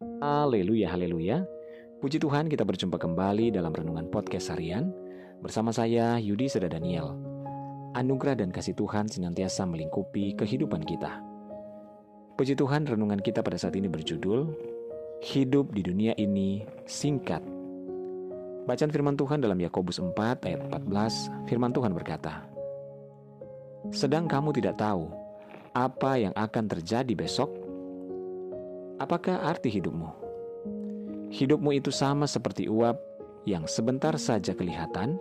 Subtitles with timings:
[0.00, 1.44] Haleluya, haleluya.
[2.00, 4.88] Puji Tuhan kita berjumpa kembali dalam Renungan Podcast Harian
[5.44, 7.12] bersama saya Yudi Seda Daniel.
[7.92, 11.20] Anugerah dan kasih Tuhan senantiasa melingkupi kehidupan kita.
[12.32, 14.48] Puji Tuhan renungan kita pada saat ini berjudul
[15.20, 17.44] Hidup di dunia ini singkat.
[18.64, 20.16] Bacaan firman Tuhan dalam Yakobus 4
[20.48, 22.48] ayat 14, firman Tuhan berkata,
[23.92, 25.12] Sedang kamu tidak tahu
[25.76, 27.59] apa yang akan terjadi besok?
[29.00, 30.12] Apakah arti hidupmu?
[31.32, 33.00] Hidupmu itu sama seperti uap
[33.48, 35.16] yang sebentar saja kelihatan,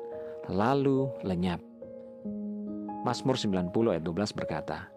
[0.52, 1.64] lalu lenyap.
[3.08, 4.92] Mazmur 90 ayat 12 berkata,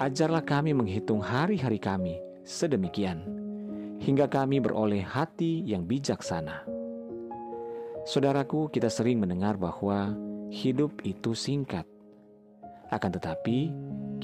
[0.00, 3.20] Ajarlah kami menghitung hari-hari kami sedemikian,
[4.00, 6.64] hingga kami beroleh hati yang bijaksana.
[8.08, 10.16] Saudaraku, kita sering mendengar bahwa
[10.48, 11.84] hidup itu singkat.
[12.88, 13.68] Akan tetapi,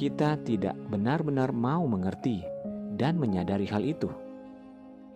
[0.01, 2.56] kita tidak benar-benar mau mengerti
[2.97, 4.09] dan menyadari hal itu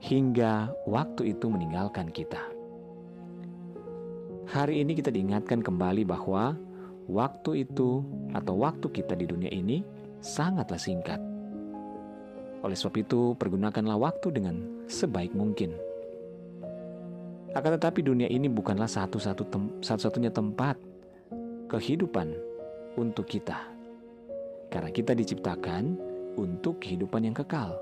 [0.00, 2.40] hingga waktu itu meninggalkan kita.
[4.50, 6.56] Hari ini kita diingatkan kembali bahwa
[7.06, 8.02] waktu itu
[8.34, 9.84] atau waktu kita di dunia ini
[10.18, 11.20] sangatlah singkat.
[12.60, 15.72] Oleh sebab itu, pergunakanlah waktu dengan sebaik mungkin.
[17.56, 20.76] Akan tetapi dunia ini bukanlah satu-satu tem satu-satunya tempat
[21.66, 22.30] kehidupan
[23.00, 23.58] untuk kita.
[24.70, 27.78] Karena kita diciptakan untuk kehidupan yang kekal,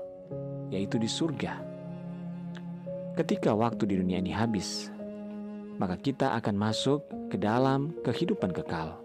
[0.73, 1.61] yaitu di surga.
[3.17, 4.89] Ketika waktu di dunia ini habis,
[5.75, 8.99] maka kita akan masuk ke dalam kehidupan kekal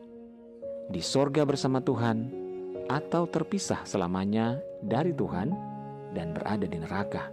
[0.88, 2.44] di sorga bersama Tuhan,
[2.88, 5.48] atau terpisah selamanya dari Tuhan
[6.12, 7.32] dan berada di neraka.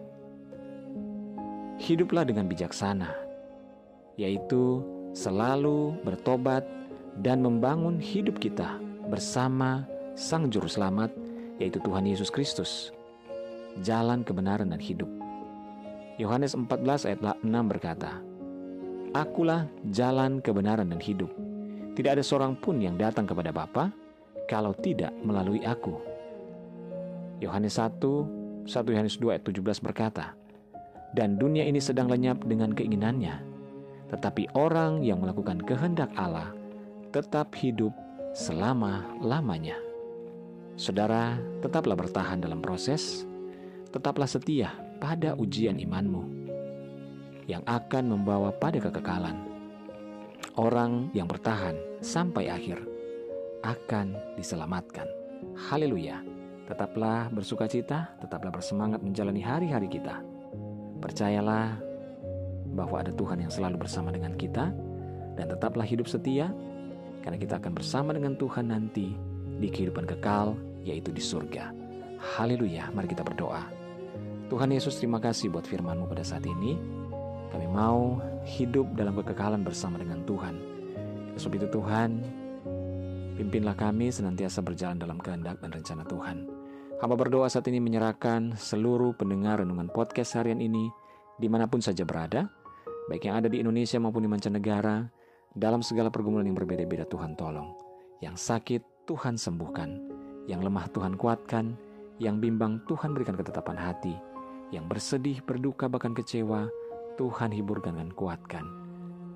[1.82, 3.12] Hiduplah dengan bijaksana,
[4.16, 4.80] yaitu
[5.12, 6.64] selalu bertobat
[7.20, 8.80] dan membangun hidup kita
[9.12, 9.84] bersama
[10.16, 11.12] Sang Juru Selamat,
[11.62, 12.90] yaitu Tuhan Yesus Kristus,
[13.86, 15.08] jalan kebenaran dan hidup.
[16.18, 18.18] Yohanes 14 ayat 6 berkata,
[19.14, 21.30] Akulah jalan kebenaran dan hidup.
[21.94, 23.94] Tidak ada seorang pun yang datang kepada Bapa
[24.50, 26.02] kalau tidak melalui aku.
[27.44, 30.34] Yohanes 1, 1 Yohanes 2 ayat 17 berkata,
[31.14, 33.36] Dan dunia ini sedang lenyap dengan keinginannya,
[34.10, 36.56] tetapi orang yang melakukan kehendak Allah
[37.12, 37.92] tetap hidup
[38.32, 39.91] selama-lamanya.
[40.80, 43.28] Saudara, tetaplah bertahan dalam proses,
[43.92, 44.72] tetaplah setia
[45.02, 46.24] pada ujian imanmu
[47.50, 49.36] yang akan membawa pada kekekalan.
[50.56, 52.80] Orang yang bertahan sampai akhir
[53.64, 55.08] akan diselamatkan.
[55.70, 56.24] Haleluya!
[56.68, 60.24] Tetaplah bersuka cita, tetaplah bersemangat menjalani hari-hari kita.
[61.04, 61.76] Percayalah
[62.72, 64.72] bahwa ada Tuhan yang selalu bersama dengan kita,
[65.36, 66.52] dan tetaplah hidup setia,
[67.24, 69.31] karena kita akan bersama dengan Tuhan nanti
[69.62, 71.70] di kehidupan kekal, yaitu di surga.
[72.18, 72.90] Haleluya!
[72.90, 73.62] Mari kita berdoa.
[74.50, 76.76] Tuhan Yesus terima kasih buat firman-Mu pada saat ini.
[77.54, 80.58] Kami mau hidup dalam kekekalan bersama dengan Tuhan.
[81.38, 82.10] Sebab itu Tuhan,
[83.38, 86.50] pimpinlah kami senantiasa berjalan dalam kehendak dan rencana Tuhan.
[87.00, 90.90] Hamba berdoa saat ini menyerahkan seluruh pendengar renungan podcast harian ini
[91.42, 92.46] di mana pun saja berada,
[93.10, 95.10] baik yang ada di Indonesia maupun di mancanegara,
[95.52, 97.74] dalam segala pergumulan yang berbeda-beda Tuhan tolong.
[98.22, 99.90] Yang sakit Tuhan sembuhkan,
[100.46, 101.74] yang lemah Tuhan kuatkan,
[102.22, 104.14] yang bimbang Tuhan berikan ketetapan hati,
[104.70, 106.70] yang bersedih, berduka, bahkan kecewa,
[107.18, 108.66] Tuhan hiburkan dan kuatkan.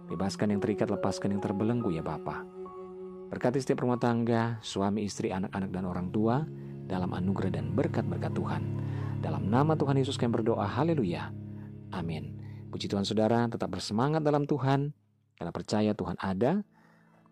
[0.05, 2.45] Bebaskan yang terikat, lepaskan yang terbelenggu ya Bapa.
[3.33, 6.45] Berkati setiap rumah tangga, suami, istri, anak-anak, dan orang tua
[6.85, 8.63] dalam anugerah dan berkat-berkat Tuhan.
[9.25, 11.33] Dalam nama Tuhan Yesus kami berdoa, haleluya.
[11.89, 12.37] Amin.
[12.69, 14.93] Puji Tuhan saudara, tetap bersemangat dalam Tuhan,
[15.41, 16.61] karena percaya Tuhan ada,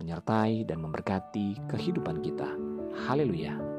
[0.04, 2.52] menyertai dan memberkati kehidupan kita.
[3.08, 3.73] Haleluya.